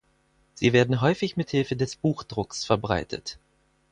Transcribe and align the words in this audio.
Sie 0.55 0.73
werden 0.73 1.01
häufig 1.01 1.37
mit 1.37 1.51
Hilfe 1.51 1.75
des 1.75 1.95
Buchdrucks 1.95 2.65
verbreitet. 2.65 3.37